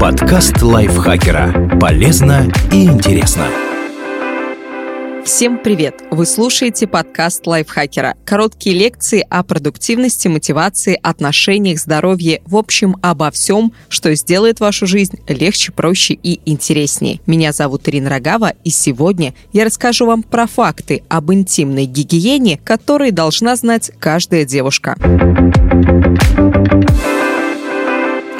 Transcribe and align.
Подкаст 0.00 0.60
лайфхакера. 0.62 1.78
Полезно 1.80 2.50
и 2.72 2.84
интересно. 2.84 3.46
Всем 5.24 5.58
привет! 5.58 6.02
Вы 6.10 6.26
слушаете 6.26 6.86
подкаст 6.86 7.46
лайфхакера. 7.46 8.14
Короткие 8.26 8.76
лекции 8.76 9.24
о 9.30 9.42
продуктивности, 9.42 10.28
мотивации, 10.28 10.98
отношениях, 11.02 11.78
здоровье, 11.78 12.42
в 12.44 12.56
общем, 12.56 12.96
обо 13.00 13.30
всем, 13.30 13.72
что 13.88 14.14
сделает 14.14 14.60
вашу 14.60 14.86
жизнь 14.86 15.18
легче, 15.28 15.72
проще 15.72 16.12
и 16.12 16.40
интереснее. 16.44 17.20
Меня 17.26 17.52
зовут 17.52 17.88
Ирина 17.88 18.10
Рогава, 18.10 18.52
и 18.64 18.70
сегодня 18.70 19.32
я 19.52 19.64
расскажу 19.64 20.04
вам 20.04 20.22
про 20.22 20.46
факты 20.46 21.02
об 21.08 21.32
интимной 21.32 21.86
гигиене, 21.86 22.58
которые 22.62 23.12
должна 23.12 23.56
знать 23.56 23.92
каждая 23.98 24.44
девушка. 24.44 24.96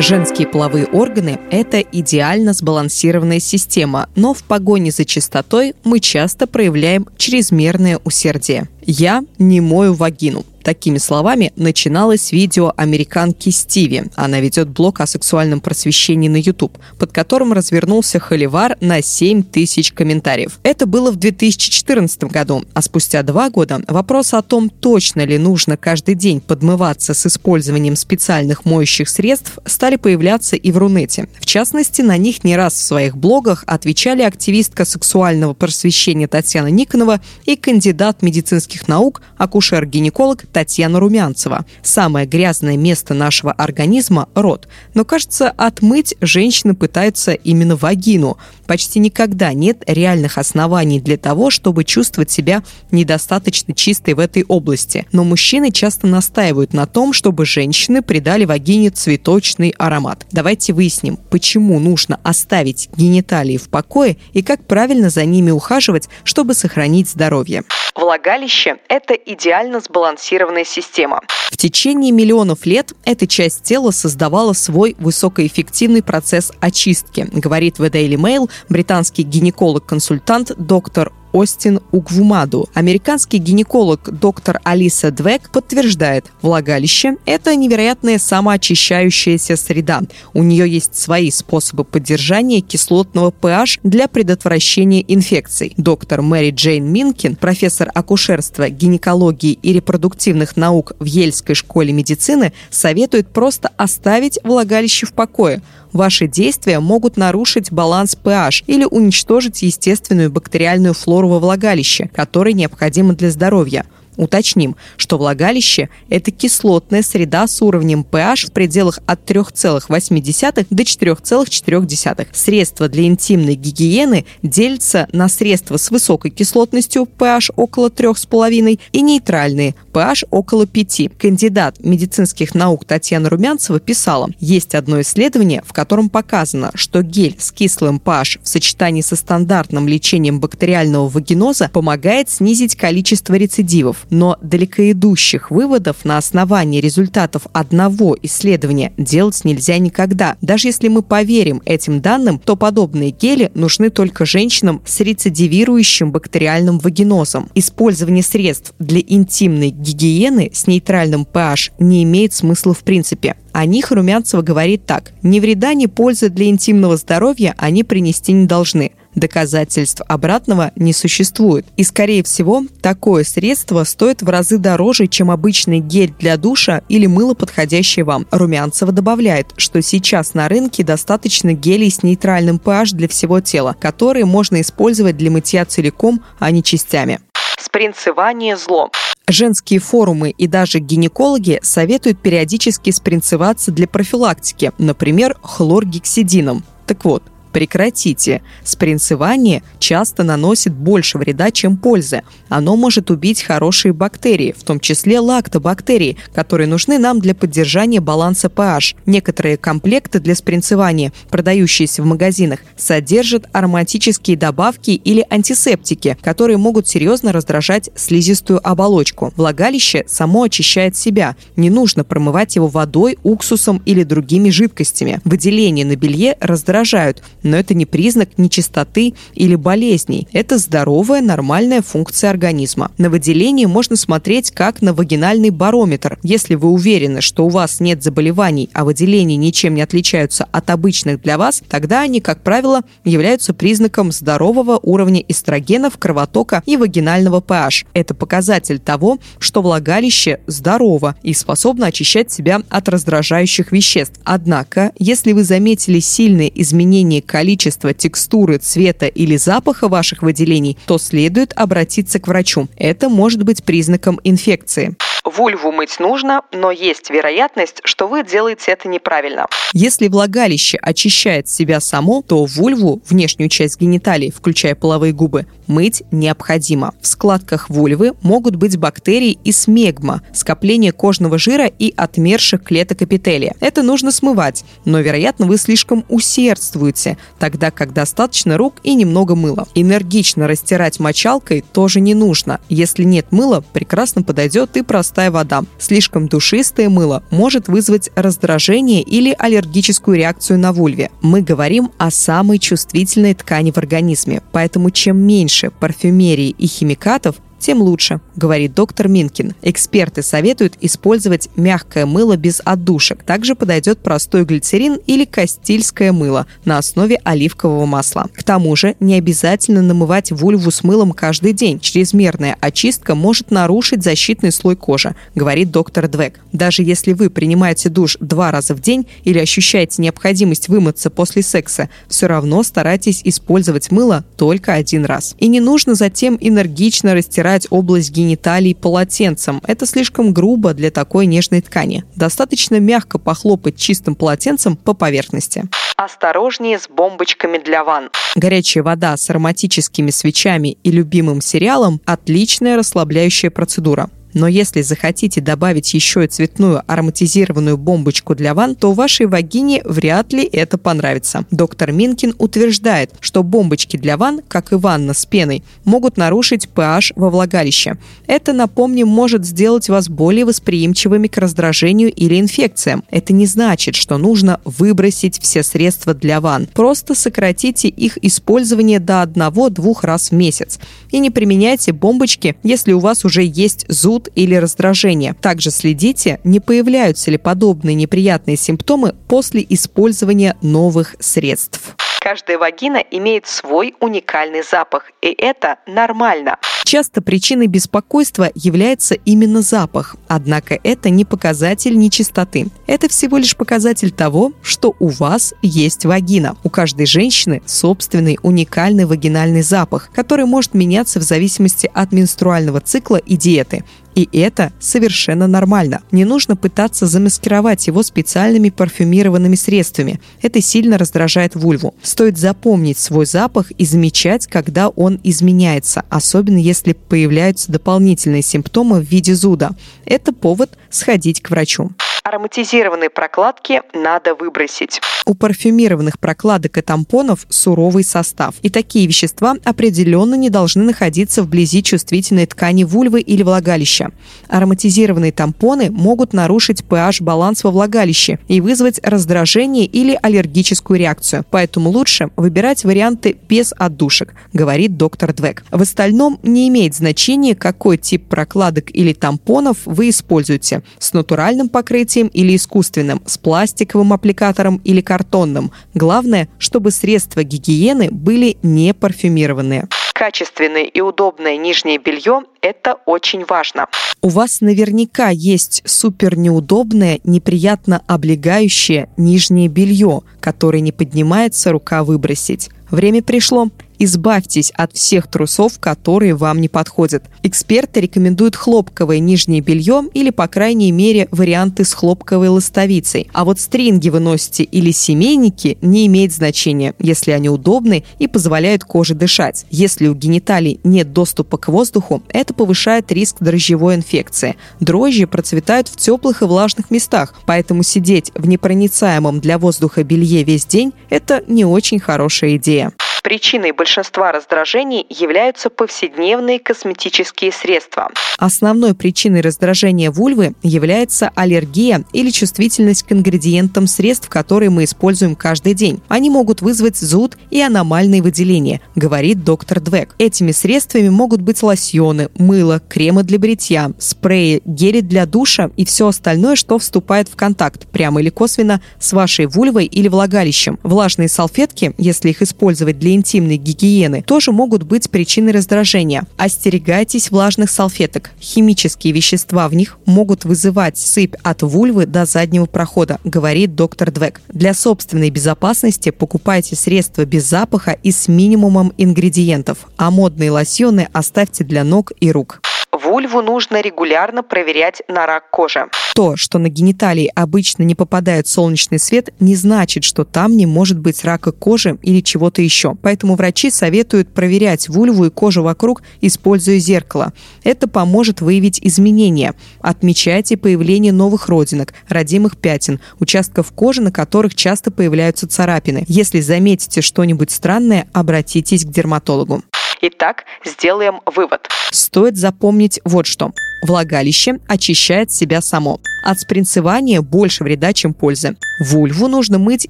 Женские 0.06 0.46
половые 0.46 0.84
органы– 0.84 1.38
это 1.50 1.80
идеально 1.80 2.52
сбалансированная 2.52 3.40
система, 3.40 4.10
но 4.16 4.34
в 4.34 4.42
погоне 4.42 4.90
за 4.90 5.06
чистотой 5.06 5.74
мы 5.82 5.98
часто 5.98 6.46
проявляем 6.46 7.06
чрезмерное 7.16 7.98
усердие. 8.04 8.68
Я 8.82 9.24
не 9.38 9.62
мою 9.62 9.94
вагину. 9.94 10.44
Такими 10.64 10.96
словами 10.96 11.52
начиналось 11.56 12.32
видео 12.32 12.72
американки 12.74 13.50
Стиви. 13.50 14.04
Она 14.14 14.40
ведет 14.40 14.70
блог 14.70 15.02
о 15.02 15.06
сексуальном 15.06 15.60
просвещении 15.60 16.28
на 16.28 16.38
YouTube, 16.38 16.78
под 16.98 17.12
которым 17.12 17.52
развернулся 17.52 18.18
холивар 18.18 18.78
на 18.80 19.02
7 19.02 19.42
тысяч 19.42 19.92
комментариев. 19.92 20.58
Это 20.62 20.86
было 20.86 21.10
в 21.10 21.16
2014 21.16 22.24
году, 22.24 22.64
а 22.72 22.80
спустя 22.80 23.22
два 23.22 23.50
года 23.50 23.82
вопрос 23.88 24.32
о 24.32 24.40
том, 24.40 24.70
точно 24.70 25.26
ли 25.26 25.36
нужно 25.36 25.76
каждый 25.76 26.14
день 26.14 26.40
подмываться 26.40 27.12
с 27.12 27.26
использованием 27.26 27.94
специальных 27.94 28.64
моющих 28.64 29.10
средств, 29.10 29.58
стали 29.66 29.96
появляться 29.96 30.56
и 30.56 30.72
в 30.72 30.78
Рунете. 30.78 31.28
В 31.40 31.44
частности, 31.44 32.00
на 32.00 32.16
них 32.16 32.42
не 32.42 32.56
раз 32.56 32.72
в 32.72 32.80
своих 32.80 33.18
блогах 33.18 33.64
отвечали 33.66 34.22
активистка 34.22 34.86
сексуального 34.86 35.52
просвещения 35.52 36.26
Татьяна 36.26 36.68
Никонова 36.68 37.20
и 37.44 37.54
кандидат 37.54 38.22
медицинских 38.22 38.88
наук, 38.88 39.20
акушер-гинеколог 39.36 40.46
Татьяна 40.54 41.00
Румянцева. 41.00 41.66
Самое 41.82 42.26
грязное 42.26 42.76
место 42.76 43.12
нашего 43.12 43.52
организма– 43.52 44.28
рот. 44.34 44.68
Но, 44.94 45.04
кажется, 45.04 45.50
отмыть 45.50 46.14
женщины 46.20 46.74
пытаются 46.74 47.32
именно 47.32 47.74
вагину. 47.74 48.38
Почти 48.66 49.00
никогда 49.00 49.52
нет 49.52 49.82
реальных 49.86 50.38
оснований 50.38 51.00
для 51.00 51.16
того, 51.16 51.50
чтобы 51.50 51.84
чувствовать 51.84 52.30
себя 52.30 52.62
недостаточно 52.92 53.74
чистой 53.74 54.14
в 54.14 54.20
этой 54.20 54.44
области. 54.44 55.06
Но 55.10 55.24
мужчины 55.24 55.72
часто 55.72 56.06
настаивают 56.06 56.72
на 56.72 56.86
том, 56.86 57.12
чтобы 57.12 57.44
женщины 57.44 58.00
придали 58.00 58.44
вагине 58.44 58.90
цветочный 58.90 59.74
аромат. 59.76 60.24
Давайте 60.30 60.72
выясним, 60.72 61.18
почему 61.30 61.80
нужно 61.80 62.20
оставить 62.22 62.88
гениталии 62.96 63.56
в 63.56 63.68
покое 63.68 64.18
и 64.32 64.42
как 64.42 64.64
правильно 64.64 65.10
за 65.10 65.24
ними 65.24 65.50
ухаживать, 65.50 66.08
чтобы 66.22 66.54
сохранить 66.54 67.10
здоровье. 67.10 67.64
Влагалище– 67.94 68.78
это 68.88 69.14
идеально 69.14 69.80
сбалансированная 69.80 70.64
система. 70.64 71.20
В 71.28 71.56
течение 71.56 72.10
миллионов 72.10 72.66
лет 72.66 72.92
эта 73.04 73.28
часть 73.28 73.62
тела 73.62 73.92
создавала 73.92 74.52
свой 74.52 74.96
высокоэффективный 74.98 76.02
процесс 76.02 76.52
очистки, 76.60 77.28
говорит 77.32 77.78
в 77.78 77.84
Daily 77.84 78.16
Mail 78.16 78.50
британский 78.68 79.22
гинеколог-консультант 79.22 80.52
доктор 80.58 81.12
Остин 81.34 81.80
Угвумаду. 81.90 82.68
Американский 82.74 83.38
гинеколог 83.38 84.08
доктор 84.20 84.60
Алиса 84.62 85.10
Двек 85.10 85.50
подтверждает, 85.50 86.26
влагалище– 86.42 87.16
это 87.26 87.56
невероятная 87.56 88.18
самоочищающаяся 88.18 89.56
среда. 89.56 90.02
У 90.32 90.44
нее 90.44 90.70
есть 90.70 90.94
свои 90.94 91.32
способы 91.32 91.82
поддержания 91.82 92.60
кислотного 92.60 93.32
pH 93.32 93.80
для 93.82 94.06
предотвращения 94.06 95.04
инфекций. 95.08 95.74
Доктор 95.76 96.22
Мэри 96.22 96.52
Джейн 96.52 96.86
Минкин, 96.86 97.34
профессор 97.34 97.90
акушерства, 97.92 98.68
гинекологии 98.68 99.58
и 99.60 99.72
репродуктивных 99.72 100.56
наук 100.56 100.92
в 101.00 101.04
Ельской 101.04 101.56
школе 101.56 101.92
медицины, 101.92 102.52
советует 102.70 103.26
просто 103.26 103.70
оставить 103.76 104.38
влагалище 104.44 105.06
в 105.06 105.12
покое– 105.12 105.60
Ваши 105.94 106.26
действия 106.26 106.80
могут 106.80 107.16
нарушить 107.16 107.70
баланс 107.70 108.18
pH 108.20 108.64
или 108.66 108.84
уничтожить 108.84 109.62
естественную 109.62 110.28
бактериальную 110.28 110.92
флору 110.92 111.23
во 111.28 111.38
влагалище, 111.38 112.08
которая 112.14 112.54
необходима 112.54 113.14
для 113.14 113.30
здоровья. 113.30 113.86
Уточним, 114.16 114.76
что 114.96 115.18
влагалище– 115.18 115.88
это 116.08 116.30
кислотная 116.30 117.02
среда 117.02 117.46
с 117.46 117.60
уровнем 117.62 118.06
pH 118.08 118.48
в 118.48 118.52
пределах 118.52 119.00
от 119.06 119.28
3,8 119.28 120.66
до 120.70 120.82
4,4. 120.82 122.26
Средства 122.32 122.88
для 122.88 123.04
интимной 123.04 123.54
гигиены 123.54 124.24
делятся 124.42 125.08
на 125.12 125.28
средства 125.28 125.76
с 125.76 125.90
высокой 125.90 126.30
кислотностью 126.30 127.08
pH 127.18 127.52
около 127.56 127.88
3,5 127.88 128.78
и 128.92 129.00
нейтральные 129.00 129.74
pH 129.92 130.26
около 130.30 130.66
5. 130.66 131.18
Кандидат 131.18 131.80
медицинских 131.80 132.54
наук 132.54 132.84
Татьяна 132.84 133.30
Румянцева 133.30 133.80
писала, 133.80 134.30
есть 134.38 134.74
одно 134.74 135.00
исследование, 135.00 135.62
в 135.66 135.72
котором 135.72 136.08
показано, 136.08 136.70
что 136.74 137.02
гель 137.02 137.36
с 137.38 137.50
кислым 137.52 138.00
pH 138.04 138.40
в 138.42 138.48
сочетании 138.48 139.02
со 139.02 139.16
стандартным 139.16 139.88
лечением 139.88 140.40
бактериального 140.40 141.08
вагиноза 141.08 141.68
помогает 141.72 142.30
снизить 142.30 142.76
количество 142.76 143.34
рецидивов 143.34 144.03
но 144.10 144.36
далекоидущих 144.42 145.50
выводов 145.50 146.04
на 146.04 146.18
основании 146.18 146.80
результатов 146.80 147.46
одного 147.52 148.16
исследования 148.22 148.92
делать 148.96 149.44
нельзя 149.44 149.78
никогда. 149.78 150.36
Даже 150.40 150.68
если 150.68 150.88
мы 150.88 151.02
поверим 151.02 151.62
этим 151.64 152.00
данным, 152.00 152.38
то 152.38 152.56
подобные 152.56 153.10
гели 153.10 153.50
нужны 153.54 153.90
только 153.90 154.26
женщинам 154.26 154.82
с 154.84 155.00
рецидивирующим 155.00 156.12
бактериальным 156.12 156.78
вагинозом. 156.78 157.48
Использование 157.54 158.22
средств 158.22 158.74
для 158.78 159.00
интимной 159.00 159.70
гигиены 159.70 160.50
с 160.52 160.66
нейтральным 160.66 161.26
pH 161.30 161.72
не 161.78 162.02
имеет 162.04 162.32
смысла 162.32 162.74
в 162.74 162.80
принципе. 162.80 163.36
О 163.52 163.66
них 163.66 163.92
Румянцева 163.92 164.42
говорит 164.42 164.84
так. 164.84 165.12
Ни 165.22 165.38
вреда, 165.38 165.74
ни 165.74 165.86
пользы 165.86 166.28
для 166.28 166.46
интимного 166.46 166.96
здоровья 166.96 167.54
они 167.56 167.84
принести 167.84 168.32
не 168.32 168.46
должны– 168.46 168.92
Доказательств 169.14 170.02
обратного 170.08 170.72
не 170.76 170.92
существует. 170.92 171.66
И, 171.76 171.84
скорее 171.84 172.22
всего, 172.22 172.64
такое 172.82 173.24
средство 173.24 173.84
стоит 173.84 174.22
в 174.22 174.28
разы 174.28 174.58
дороже, 174.58 175.06
чем 175.06 175.30
обычный 175.30 175.80
гель 175.80 176.14
для 176.18 176.36
душа 176.36 176.82
или 176.88 177.06
мыло, 177.06 177.34
подходящее 177.34 178.04
вам. 178.04 178.26
Румянцева 178.30 178.92
добавляет, 178.92 179.52
что 179.56 179.82
сейчас 179.82 180.34
на 180.34 180.48
рынке 180.48 180.82
достаточно 180.82 181.52
гелей 181.52 181.90
с 181.90 182.02
нейтральным 182.02 182.60
pH 182.62 182.94
для 182.94 183.08
всего 183.08 183.40
тела, 183.40 183.76
которые 183.78 184.24
можно 184.24 184.60
использовать 184.60 185.16
для 185.16 185.30
мытья 185.30 185.64
целиком, 185.64 186.22
а 186.38 186.50
не 186.50 186.62
частями. 186.62 187.20
Спринцевание 187.58 188.56
зло. 188.56 188.90
Женские 189.26 189.80
форумы 189.80 190.30
и 190.30 190.46
даже 190.46 190.80
гинекологи 190.80 191.58
советуют 191.62 192.20
периодически 192.20 192.90
спринцеваться 192.90 193.72
для 193.72 193.88
профилактики, 193.88 194.72
например, 194.76 195.36
хлоргексидином. 195.42 196.62
Так 196.86 197.04
вот, 197.06 197.22
Прекратите. 197.54 198.42
Спринцевание 198.64 199.62
часто 199.78 200.24
наносит 200.24 200.74
больше 200.74 201.18
вреда, 201.18 201.52
чем 201.52 201.76
пользы. 201.76 202.22
Оно 202.48 202.74
может 202.74 203.12
убить 203.12 203.44
хорошие 203.44 203.92
бактерии, 203.92 204.52
в 204.58 204.64
том 204.64 204.80
числе 204.80 205.20
лактобактерии, 205.20 206.16
которые 206.34 206.66
нужны 206.66 206.98
нам 206.98 207.20
для 207.20 207.32
поддержания 207.32 208.00
баланса 208.00 208.48
pH. 208.48 208.96
Некоторые 209.06 209.56
комплекты 209.56 210.18
для 210.18 210.34
спринцевания, 210.34 211.12
продающиеся 211.30 212.02
в 212.02 212.06
магазинах, 212.06 212.58
содержат 212.76 213.46
ароматические 213.52 214.36
добавки 214.36 214.90
или 214.90 215.24
антисептики, 215.30 216.18
которые 216.22 216.56
могут 216.56 216.88
серьезно 216.88 217.30
раздражать 217.30 217.88
слизистую 217.94 218.68
оболочку. 218.68 219.32
Влагалище 219.36 220.02
само 220.08 220.42
очищает 220.42 220.96
себя. 220.96 221.36
Не 221.54 221.70
нужно 221.70 222.02
промывать 222.02 222.56
его 222.56 222.66
водой, 222.66 223.16
уксусом 223.22 223.80
или 223.86 224.02
другими 224.02 224.50
жидкостями. 224.50 225.20
Выделения 225.24 225.84
на 225.84 225.94
белье 225.94 226.36
раздражают, 226.40 227.22
но 227.44 227.56
это 227.56 227.74
не 227.74 227.86
признак 227.86 228.30
нечистоты 228.36 229.14
или 229.34 229.54
болезней. 229.54 230.26
Это 230.32 230.58
здоровая, 230.58 231.20
нормальная 231.20 231.82
функция 231.82 232.30
организма. 232.30 232.90
На 232.98 233.10
выделение 233.10 233.68
можно 233.68 233.94
смотреть 233.96 234.50
как 234.50 234.82
на 234.82 234.92
вагинальный 234.92 235.50
барометр. 235.50 236.18
Если 236.22 236.56
вы 236.56 236.70
уверены, 236.70 237.20
что 237.20 237.46
у 237.46 237.48
вас 237.48 237.78
нет 237.78 238.02
заболеваний, 238.02 238.70
а 238.72 238.84
выделения 238.84 239.36
ничем 239.36 239.74
не 239.74 239.82
отличаются 239.82 240.48
от 240.50 240.70
обычных 240.70 241.20
для 241.22 241.38
вас, 241.38 241.62
тогда 241.68 242.00
они, 242.00 242.20
как 242.20 242.42
правило, 242.42 242.82
являются 243.04 243.54
признаком 243.54 244.10
здорового 244.10 244.80
уровня 244.82 245.22
эстрогенов, 245.28 245.98
кровотока 245.98 246.62
и 246.66 246.76
вагинального 246.76 247.40
pH. 247.40 247.86
Это 247.92 248.14
показатель 248.14 248.78
того, 248.78 249.18
что 249.38 249.62
влагалище 249.62 250.40
здорово 250.46 251.16
и 251.22 251.34
способно 251.34 251.86
очищать 251.86 252.32
себя 252.32 252.62
от 252.68 252.88
раздражающих 252.88 253.72
веществ. 253.72 254.18
Однако, 254.24 254.92
если 254.98 255.32
вы 255.32 255.44
заметили 255.44 256.00
сильные 256.00 256.50
изменения 256.62 257.20
количества, 257.34 257.92
текстуры, 257.92 258.58
цвета 258.58 259.06
или 259.06 259.36
запаха 259.36 259.88
ваших 259.88 260.22
выделений, 260.22 260.78
то 260.86 260.98
следует 260.98 261.52
обратиться 261.56 262.20
к 262.20 262.28
врачу. 262.28 262.68
Это 262.76 263.08
может 263.08 263.42
быть 263.42 263.64
признаком 263.64 264.20
инфекции. 264.22 264.94
Вульву 265.24 265.72
мыть 265.72 266.00
нужно, 266.00 266.42
но 266.52 266.70
есть 266.70 267.08
вероятность, 267.08 267.80
что 267.84 268.08
вы 268.08 268.24
делаете 268.24 268.72
это 268.72 268.88
неправильно. 268.88 269.46
Если 269.72 270.08
влагалище 270.08 270.76
очищает 270.76 271.48
себя 271.48 271.80
само, 271.80 272.20
то 272.20 272.44
вульву, 272.44 273.00
внешнюю 273.08 273.48
часть 273.48 273.80
гениталий, 273.80 274.30
включая 274.30 274.74
половые 274.74 275.14
губы, 275.14 275.46
мыть 275.66 276.02
необходимо. 276.10 276.92
В 277.00 277.06
складках 277.06 277.70
вульвы 277.70 278.12
могут 278.22 278.56
быть 278.56 278.76
бактерии 278.76 279.38
и 279.44 279.50
смегма, 279.50 280.22
скопление 280.34 280.92
кожного 280.92 281.38
жира 281.38 281.66
и 281.66 281.94
отмерших 281.96 282.62
клеток 282.62 283.00
эпителия. 283.00 283.56
Это 283.60 283.82
нужно 283.82 284.12
смывать, 284.12 284.64
но, 284.84 285.00
вероятно, 285.00 285.46
вы 285.46 285.56
слишком 285.56 286.04
усердствуете, 286.10 287.16
тогда 287.38 287.70
как 287.70 287.94
достаточно 287.94 288.58
рук 288.58 288.74
и 288.82 288.94
немного 288.94 289.34
мыла. 289.34 289.66
Энергично 289.74 290.46
растирать 290.46 291.00
мочалкой 291.00 291.64
тоже 291.72 292.00
не 292.00 292.12
нужно. 292.12 292.60
Если 292.68 293.04
нет 293.04 293.32
мыла, 293.32 293.64
прекрасно 293.72 294.22
подойдет 294.22 294.76
и 294.76 294.82
простая 295.14 295.30
вода. 295.30 295.62
Слишком 295.78 296.26
душистое 296.26 296.88
мыло 296.88 297.22
может 297.30 297.68
вызвать 297.68 298.10
раздражение 298.16 299.00
или 299.00 299.32
аллергическую 299.38 300.16
реакцию 300.16 300.58
на 300.58 300.72
вульве. 300.72 301.12
Мы 301.22 301.40
говорим 301.40 301.92
о 301.98 302.10
самой 302.10 302.58
чувствительной 302.58 303.34
ткани 303.34 303.70
в 303.70 303.78
организме, 303.78 304.42
поэтому 304.50 304.90
чем 304.90 305.18
меньше 305.18 305.70
парфюмерии 305.70 306.48
и 306.58 306.66
химикатов, 306.66 307.36
тем 307.64 307.80
лучше, 307.80 308.20
говорит 308.36 308.74
доктор 308.74 309.08
Минкин. 309.08 309.54
Эксперты 309.62 310.22
советуют 310.22 310.74
использовать 310.82 311.48
мягкое 311.56 312.04
мыло 312.04 312.36
без 312.36 312.60
отдушек. 312.62 313.22
Также 313.22 313.54
подойдет 313.54 314.00
простой 314.00 314.44
глицерин 314.44 314.98
или 315.06 315.24
кастильское 315.24 316.12
мыло 316.12 316.46
на 316.66 316.76
основе 316.76 317.18
оливкового 317.24 317.86
масла. 317.86 318.26
К 318.34 318.42
тому 318.42 318.76
же 318.76 318.96
не 319.00 319.14
обязательно 319.14 319.80
намывать 319.80 320.30
вульву 320.30 320.70
с 320.70 320.84
мылом 320.84 321.12
каждый 321.12 321.54
день. 321.54 321.80
Чрезмерная 321.80 322.54
очистка 322.60 323.14
может 323.14 323.50
нарушить 323.50 324.02
защитный 324.02 324.52
слой 324.52 324.76
кожи, 324.76 325.16
говорит 325.34 325.70
доктор 325.70 326.06
Двек. 326.06 326.40
Даже 326.52 326.82
если 326.82 327.14
вы 327.14 327.30
принимаете 327.30 327.88
душ 327.88 328.18
два 328.20 328.50
раза 328.50 328.74
в 328.74 328.82
день 328.82 329.06
или 329.22 329.38
ощущаете 329.38 330.02
необходимость 330.02 330.68
вымыться 330.68 331.08
после 331.08 331.42
секса, 331.42 331.88
все 332.08 332.26
равно 332.26 332.62
старайтесь 332.62 333.22
использовать 333.24 333.90
мыло 333.90 334.22
только 334.36 334.74
один 334.74 335.06
раз. 335.06 335.34
И 335.38 335.48
не 335.48 335.60
нужно 335.60 335.94
затем 335.94 336.36
энергично 336.38 337.14
растирать 337.14 337.53
растирать 337.54 337.66
область 337.70 338.10
гениталий 338.10 338.74
полотенцем. 338.74 339.60
Это 339.66 339.86
слишком 339.86 340.32
грубо 340.32 340.74
для 340.74 340.90
такой 340.90 341.26
нежной 341.26 341.60
ткани. 341.60 342.04
Достаточно 342.16 342.80
мягко 342.80 343.18
похлопать 343.18 343.76
чистым 343.76 344.14
полотенцем 344.14 344.76
по 344.76 344.94
поверхности. 344.94 345.64
Осторожнее 345.96 346.78
с 346.78 346.88
бомбочками 346.88 347.58
для 347.58 347.84
ванн. 347.84 348.10
Горячая 348.34 348.82
вода 348.82 349.16
с 349.16 349.30
ароматическими 349.30 350.10
свечами 350.10 350.76
и 350.82 350.90
любимым 350.90 351.40
сериалом– 351.40 352.00
отличная 352.04 352.76
расслабляющая 352.76 353.50
процедура. 353.50 354.10
Но 354.34 354.48
если 354.48 354.82
захотите 354.82 355.40
добавить 355.40 355.94
еще 355.94 356.24
и 356.24 356.28
цветную 356.28 356.82
ароматизированную 356.86 357.78
бомбочку 357.78 358.34
для 358.34 358.52
ванн, 358.52 358.74
то 358.74 358.92
вашей 358.92 359.26
вагине 359.26 359.80
вряд 359.84 360.32
ли 360.32 360.44
это 360.44 360.76
понравится. 360.76 361.46
Доктор 361.50 361.92
Минкин 361.92 362.34
утверждает, 362.38 363.12
что 363.20 363.42
бомбочки 363.42 363.96
для 363.96 364.16
ванн, 364.16 364.40
как 364.46 364.72
и 364.72 364.76
ванна 364.76 365.14
с 365.14 365.24
пеной, 365.24 365.62
могут 365.84 366.16
нарушить 366.16 366.68
pH 366.74 367.12
во 367.16 367.30
влагалище. 367.30 367.96
Это, 368.26 368.52
напомним, 368.52 369.08
может 369.08 369.46
сделать 369.46 369.88
вас 369.88 370.08
более 370.08 370.44
восприимчивыми 370.44 371.28
к 371.28 371.38
раздражению 371.38 372.12
или 372.12 372.38
инфекциям. 372.40 373.04
Это 373.10 373.32
не 373.32 373.46
значит, 373.46 373.94
что 373.94 374.18
нужно 374.18 374.60
выбросить 374.64 375.40
все 375.40 375.62
средства 375.62 376.14
для 376.14 376.40
ванн. 376.40 376.66
Просто 376.66 377.14
сократите 377.14 377.88
их 377.88 378.18
использование 378.22 378.98
до 378.98 379.22
одного-двух 379.22 380.02
раз 380.04 380.30
в 380.30 380.32
месяц. 380.32 380.80
И 381.10 381.18
не 381.20 381.30
применяйте 381.30 381.92
бомбочки, 381.92 382.56
если 382.62 382.92
у 382.92 382.98
вас 382.98 383.24
уже 383.24 383.44
есть 383.44 383.84
зуд 383.88 384.23
зуд 384.24 384.28
или 384.34 384.54
раздражение. 384.54 385.34
Также 385.34 385.70
следите, 385.70 386.40
не 386.44 386.60
появляются 386.60 387.30
ли 387.30 387.38
подобные 387.38 387.94
неприятные 387.94 388.56
симптомы 388.56 389.14
после 389.28 389.64
использования 389.68 390.56
новых 390.62 391.16
средств. 391.20 391.96
Каждая 392.20 392.56
вагина 392.56 393.04
имеет 393.10 393.46
свой 393.46 393.94
уникальный 394.00 394.62
запах, 394.62 395.10
и 395.20 395.28
это 395.28 395.76
нормально. 395.86 396.56
Часто 396.84 397.20
причиной 397.20 397.66
беспокойства 397.66 398.50
является 398.54 399.14
именно 399.14 399.60
запах, 399.60 400.16
однако 400.26 400.78
это 400.84 401.10
не 401.10 401.26
показатель 401.26 401.98
нечистоты. 401.98 402.68
Это 402.86 403.10
всего 403.10 403.36
лишь 403.36 403.56
показатель 403.56 404.10
того, 404.10 404.52
что 404.62 404.94
у 405.00 405.08
вас 405.08 405.52
есть 405.60 406.06
вагина. 406.06 406.56
У 406.62 406.70
каждой 406.70 407.04
женщины 407.04 407.62
собственный 407.66 408.38
уникальный 408.42 409.04
вагинальный 409.04 409.62
запах, 409.62 410.10
который 410.14 410.46
может 410.46 410.72
меняться 410.72 411.20
в 411.20 411.22
зависимости 411.22 411.90
от 411.92 412.12
менструального 412.12 412.80
цикла 412.80 413.16
и 413.16 413.36
диеты. 413.36 413.84
И 414.14 414.28
это 414.32 414.72
совершенно 414.78 415.46
нормально. 415.46 416.02
Не 416.12 416.24
нужно 416.24 416.56
пытаться 416.56 417.06
замаскировать 417.06 417.86
его 417.86 418.02
специальными 418.02 418.70
парфюмированными 418.70 419.56
средствами. 419.56 420.20
Это 420.40 420.60
сильно 420.60 420.98
раздражает 420.98 421.54
вульву. 421.54 421.94
Стоит 422.02 422.38
запомнить 422.38 422.98
свой 422.98 423.26
запах 423.26 423.70
и 423.72 423.84
замечать, 423.84 424.46
когда 424.46 424.88
он 424.88 425.20
изменяется, 425.24 426.04
особенно 426.10 426.58
если 426.58 426.92
появляются 426.92 427.72
дополнительные 427.72 428.42
симптомы 428.42 429.00
в 429.00 429.10
виде 429.10 429.34
зуда. 429.34 429.70
Это 430.04 430.32
повод 430.32 430.70
сходить 430.90 431.40
к 431.40 431.50
врачу. 431.50 431.90
Ароматизированные 432.26 433.10
прокладки 433.10 433.82
надо 433.92 434.34
выбросить. 434.34 434.98
У 435.26 435.34
парфюмированных 435.34 436.18
прокладок 436.18 436.78
и 436.78 436.80
тампонов 436.80 437.44
суровый 437.50 438.02
состав. 438.02 438.54
И 438.62 438.70
такие 438.70 439.06
вещества 439.06 439.56
определенно 439.62 440.34
не 440.34 440.48
должны 440.48 440.84
находиться 440.84 441.42
вблизи 441.42 441.82
чувствительной 441.82 442.46
ткани 442.46 442.84
вульвы 442.84 443.20
или 443.20 443.42
влагалища. 443.42 444.10
Ароматизированные 444.48 445.32
тампоны 445.32 445.90
могут 445.90 446.32
нарушить 446.32 446.80
pH-баланс 446.80 447.62
во 447.62 447.70
влагалище 447.70 448.38
и 448.48 448.62
вызвать 448.62 449.00
раздражение 449.02 449.84
или 449.84 450.18
аллергическую 450.22 450.98
реакцию. 450.98 451.44
Поэтому 451.50 451.90
лучше 451.90 452.30
выбирать 452.36 452.84
варианты 452.84 453.36
без 453.50 453.74
отдушек, 453.76 454.32
говорит 454.54 454.96
доктор 454.96 455.34
Двек. 455.34 455.62
В 455.70 455.82
остальном 455.82 456.40
не 456.42 456.68
имеет 456.68 456.94
значения, 456.94 457.54
какой 457.54 457.98
тип 457.98 458.28
прокладок 458.28 458.90
или 458.94 459.12
тампонов 459.12 459.76
вы 459.84 460.08
используете– 460.08 460.82
с 460.98 461.12
натуральным 461.12 461.68
покрытием 461.68 462.13
покрытием 462.14 462.28
или 462.28 462.56
искусственным, 462.56 463.22
с 463.26 463.38
пластиковым 463.38 464.12
аппликатором 464.12 464.80
или 464.84 465.00
картонным. 465.00 465.72
Главное, 465.94 466.48
чтобы 466.58 466.90
средства 466.90 467.42
гигиены 467.42 468.10
были 468.10 468.56
не 468.62 468.94
парфюмированные. 468.94 469.88
Качественное 470.12 470.84
и 470.84 471.00
удобное 471.00 471.56
нижнее 471.56 471.98
белье– 471.98 472.42
это 472.62 472.96
очень 473.06 473.44
важно. 473.44 473.86
У 474.22 474.28
вас 474.28 474.60
наверняка 474.60 475.30
есть 475.30 475.82
супер 475.84 476.38
неудобное, 476.38 477.18
неприятно 477.24 478.02
облегающее 478.06 479.08
нижнее 479.16 479.68
белье, 479.68 480.22
которое 480.40 480.80
не 480.80 480.92
поднимается 480.92 481.72
рука 481.72 482.04
выбросить. 482.04 482.70
Время 482.90 483.22
пришло. 483.22 483.68
Избавьтесь 484.04 484.70
от 484.74 484.92
всех 484.92 485.28
трусов, 485.28 485.78
которые 485.80 486.34
вам 486.34 486.60
не 486.60 486.68
подходят. 486.68 487.24
Эксперты 487.42 488.02
рекомендуют 488.02 488.54
хлопковое 488.54 489.18
нижнее 489.18 489.62
белье 489.62 490.02
или, 490.12 490.28
по 490.28 490.46
крайней 490.46 490.92
мере, 490.92 491.26
варианты 491.30 491.86
с 491.86 491.94
хлопковой 491.94 492.48
ластовицей. 492.48 493.28
А 493.32 493.46
вот 493.46 493.58
стринги 493.58 494.10
вы 494.10 494.20
носите 494.20 494.62
или 494.62 494.90
семейники 494.90 495.78
не 495.80 496.06
имеет 496.06 496.34
значения, 496.34 496.94
если 496.98 497.30
они 497.30 497.48
удобны 497.48 498.04
и 498.18 498.28
позволяют 498.28 498.84
коже 498.84 499.14
дышать. 499.14 499.64
Если 499.70 500.06
у 500.08 500.14
гениталий 500.14 500.80
нет 500.84 501.14
доступа 501.14 501.56
к 501.56 501.68
воздуху, 501.68 502.22
это 502.28 502.52
повышает 502.52 503.10
риск 503.10 503.36
дрожжевой 503.40 503.94
инфекции. 503.94 504.56
Дрожжи 504.80 505.26
процветают 505.26 505.88
в 505.88 505.96
теплых 505.96 506.42
и 506.42 506.44
влажных 506.44 506.90
местах, 506.90 507.32
поэтому 507.46 507.82
сидеть 507.82 508.32
в 508.34 508.46
непроницаемом 508.46 509.40
для 509.40 509.56
воздуха 509.56 510.04
белье 510.04 510.44
весь 510.44 510.66
день– 510.66 510.92
это 511.08 511.42
не 511.46 511.64
очень 511.64 512.00
хорошая 512.00 512.56
идея. 512.56 512.92
Причиной 513.24 513.72
большинства 513.72 514.32
раздражений 514.32 515.06
являются 515.08 515.70
повседневные 515.70 516.58
косметические 516.58 517.52
средства. 517.52 518.10
Основной 518.36 518.94
причиной 518.94 519.40
раздражения 519.40 520.10
вульвы 520.10 520.52
является 520.62 521.30
аллергия 521.34 522.04
или 522.12 522.28
чувствительность 522.28 523.04
к 523.04 523.12
ингредиентам 523.12 523.86
средств, 523.86 524.28
которые 524.28 524.68
мы 524.68 524.84
используем 524.84 525.36
каждый 525.36 525.72
день. 525.72 526.02
Они 526.08 526.28
могут 526.28 526.60
вызвать 526.60 526.98
зуд 526.98 527.38
и 527.48 527.62
аномальные 527.62 528.20
выделения, 528.20 528.82
говорит 528.94 529.42
доктор 529.42 529.80
Двек. 529.80 530.14
Этими 530.18 530.52
средствами 530.52 531.08
могут 531.08 531.40
быть 531.40 531.62
лосьоны, 531.62 532.28
мыло, 532.36 532.82
кремы 532.90 533.22
для 533.22 533.38
бритья, 533.38 533.92
спреи, 533.98 534.60
гели 534.66 535.00
для 535.00 535.24
душа 535.24 535.70
и 535.78 535.86
все 535.86 536.08
остальное, 536.08 536.56
что 536.56 536.78
вступает 536.78 537.30
в 537.30 537.36
контакт, 537.36 537.88
прямо 537.88 538.20
или 538.20 538.28
косвенно, 538.28 538.82
с 538.98 539.14
вашей 539.14 539.46
вульвой 539.46 539.86
или 539.86 540.08
влагалищем. 540.08 540.78
Влажные 540.82 541.28
салфетки, 541.28 541.94
если 541.96 542.28
их 542.28 542.42
использовать 542.42 542.98
для 542.98 543.13
интимной 543.14 543.56
гигиены 543.56 544.22
тоже 544.22 544.52
могут 544.52 544.82
быть 544.82 545.10
причиной 545.10 545.52
раздражения. 545.52 546.24
Остерегайтесь 546.36 547.30
влажных 547.30 547.70
салфеток. 547.70 548.30
Химические 548.40 549.12
вещества 549.12 549.68
в 549.68 549.74
них 549.74 549.98
могут 550.06 550.44
вызывать 550.44 550.98
сыпь 550.98 551.34
от 551.42 551.62
вульвы 551.62 552.06
до 552.06 552.26
заднего 552.26 552.66
прохода, 552.66 553.18
говорит 553.24 553.74
доктор 553.74 554.10
Двек. 554.10 554.40
Для 554.48 554.74
собственной 554.74 555.30
безопасности 555.30 556.10
покупайте 556.10 556.76
средства 556.76 557.24
без 557.24 557.48
запаха 557.48 557.92
и 558.02 558.10
с 558.10 558.28
минимумом 558.28 558.92
ингредиентов, 558.98 559.86
а 559.96 560.10
модные 560.10 560.50
лосьоны 560.50 561.08
оставьте 561.12 561.64
для 561.64 561.84
ног 561.84 562.12
и 562.20 562.30
рук. 562.30 562.60
Вульву 563.04 563.42
нужно 563.42 563.82
регулярно 563.82 564.42
проверять 564.42 565.02
на 565.08 565.26
рак 565.26 565.50
кожи. 565.50 565.88
То, 566.14 566.36
что 566.36 566.58
на 566.58 566.70
гениталии 566.70 567.30
обычно 567.34 567.82
не 567.82 567.94
попадает 567.94 568.48
солнечный 568.48 568.98
свет, 568.98 569.28
не 569.40 569.56
значит, 569.56 570.04
что 570.04 570.24
там 570.24 570.56
не 570.56 570.64
может 570.64 570.98
быть 570.98 571.22
рака 571.22 571.52
кожи 571.52 571.98
или 572.02 572.20
чего-то 572.20 572.62
еще. 572.62 572.94
Поэтому 573.02 573.34
врачи 573.36 573.70
советуют 573.70 574.32
проверять 574.32 574.88
вульву 574.88 575.26
и 575.26 575.30
кожу 575.30 575.62
вокруг, 575.62 576.02
используя 576.22 576.78
зеркало. 576.78 577.34
Это 577.62 577.88
поможет 577.88 578.40
выявить 578.40 578.80
изменения. 578.80 579.54
Отмечайте 579.80 580.56
появление 580.56 581.12
новых 581.12 581.48
родинок, 581.48 581.92
родимых 582.08 582.56
пятен, 582.56 583.00
участков 583.20 583.70
кожи, 583.72 584.00
на 584.00 584.12
которых 584.12 584.54
часто 584.54 584.90
появляются 584.90 585.46
царапины. 585.46 586.04
Если 586.08 586.40
заметите 586.40 587.02
что-нибудь 587.02 587.50
странное, 587.50 588.08
обратитесь 588.14 588.86
к 588.86 588.88
дерматологу. 588.88 589.62
Итак, 590.06 590.44
сделаем 590.64 591.20
вывод. 591.24 591.68
Стоит 592.14 592.36
запомнить 592.36 593.00
вот 593.04 593.26
что. 593.26 593.50
Влагалище 593.82 594.60
очищает 594.68 595.32
себя 595.32 595.60
само. 595.60 596.00
От 596.22 596.38
спринцевания 596.38 597.20
больше 597.20 597.64
вреда, 597.64 597.92
чем 597.92 598.14
пользы. 598.14 598.56
Вульву 598.78 599.26
нужно 599.26 599.58
мыть 599.58 599.88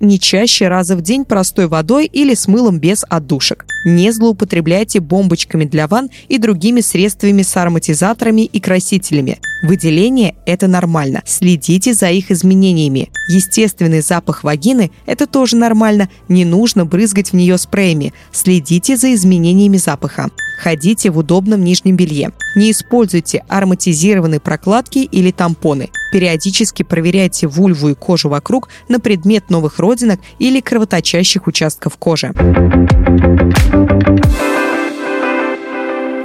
не 0.01 0.19
чаще 0.19 0.69
раза 0.69 0.97
в 0.97 1.03
день 1.03 1.27
простой 1.27 1.69
водой 1.69 2.07
или 2.07 2.33
с 2.35 2.49
мылом 2.49 2.81
без 2.81 3.05
отдушек. 3.09 3.67
Не 3.85 4.11
злоупотребляйте 4.11 5.01
бомбочками 5.01 5.65
для 5.65 5.87
ванн 5.87 6.09
и 6.29 6.39
другими 6.39 6.81
средствами 6.81 7.43
с 7.43 7.55
ароматизаторами 7.57 8.47
и 8.47 8.59
красителями. 8.59 9.39
Выделение– 9.63 10.35
это 10.47 10.67
нормально. 10.67 11.23
Следите 11.27 11.93
за 11.93 12.11
их 12.11 12.31
изменениями. 12.31 13.11
Естественный 13.29 14.01
запах 14.01 14.45
вагины– 14.45 14.91
это 15.07 15.27
тоже 15.27 15.57
нормально. 15.57 16.09
Не 16.29 16.47
нужно 16.47 16.87
брызгать 16.87 17.31
в 17.31 17.35
нее 17.35 17.59
спреями. 17.59 18.15
Следите 18.33 18.97
за 18.97 19.13
изменениями 19.15 19.77
запаха. 19.77 20.31
Ходите 20.59 21.11
в 21.11 21.19
удобном 21.19 21.63
нижнем 21.63 21.97
белье. 21.97 22.14
Не 22.57 22.71
используйте 22.71 23.45
ароматизированные 23.49 24.41
прокладки 24.41 24.99
или 24.99 25.31
тампоны. 25.31 25.91
Периодически 26.13 26.83
проверяйте 26.83 27.47
вульву 27.47 27.89
и 27.89 27.95
кожу 27.95 28.29
вокруг 28.29 28.69
на 28.89 29.01
предмет 29.01 29.51
новых 29.51 29.79
родинок 29.79 30.21
или 30.39 30.61
кровоточащих 30.61 31.47
участков 31.47 31.97
кожи. 31.97 32.33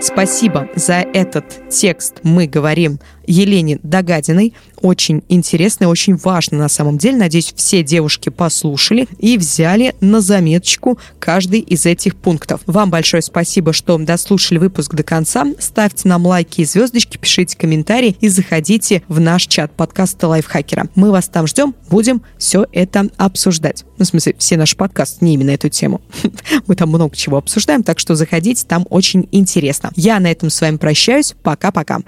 Спасибо 0.02 0.68
за 0.76 1.06
этот 1.14 1.46
текст. 1.70 2.16
Мы 2.24 2.48
говорим 2.48 3.00
Елене 3.28 3.80
Догадиной. 3.84 4.54
Очень 4.82 5.24
интересно 5.30 5.86
и 5.86 5.88
очень 5.88 6.16
важно 6.16 6.58
на 6.58 6.70
самом 6.70 6.98
деле. 6.98 7.18
Надеюсь, 7.18 7.54
все 7.56 7.84
девушки 7.84 8.30
послушали 8.30 9.08
и 9.18 9.38
взяли 9.38 9.96
на 10.00 10.22
заметочку 10.22 10.98
каждый 11.20 11.60
из 11.60 11.86
этих 11.86 12.16
пунктов. 12.16 12.62
Вам 12.66 12.90
большое 12.90 13.22
спасибо, 13.22 13.74
что 13.74 13.98
дослушали 13.98 14.58
выпуск 14.58 14.94
до 14.96 15.04
конца. 15.04 15.46
Ставьте 15.60 16.08
нам 16.08 16.26
лайки 16.26 16.62
и 16.62 16.66
звездочки, 16.66 17.18
пишите 17.18 17.58
комментарии 17.58 18.16
и 18.22 18.30
заходите 18.30 19.04
в 19.08 19.20
наш 19.20 19.48
чат 19.48 19.72
подкаста 19.72 20.28
Лайфхакера. 20.28 20.88
Мы 20.96 21.12
вас 21.12 21.28
там 21.28 21.48
ждем, 21.48 21.76
будем 21.90 22.22
все 22.38 22.66
это 22.72 23.10
обсуждать. 23.18 23.86
Ну, 23.98 24.06
в 24.06 24.08
смысле, 24.08 24.36
все 24.38 24.58
наши 24.58 24.76
подкасты, 24.76 25.26
не 25.26 25.34
именно 25.34 25.52
эту 25.52 25.70
тему. 25.70 26.02
Мы 26.68 26.76
там 26.76 26.90
много 26.90 27.16
чего 27.16 27.38
обсуждаем, 27.38 27.84
так 27.84 28.00
что 28.00 28.16
заходите, 28.16 28.66
там 28.66 28.86
очень 28.90 29.28
интересно. 29.32 29.92
Я 29.96 30.20
на 30.20 30.32
этом 30.32 30.50
с 30.50 30.62
вами 30.62 30.78
прощаюсь. 30.78 31.36
Пока-пока. 31.44 32.00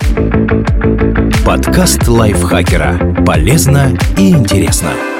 Подкаст 1.45 2.07
лайфхакера. 2.61 3.23
Полезно 3.25 3.97
и 4.17 4.31
интересно. 4.31 5.10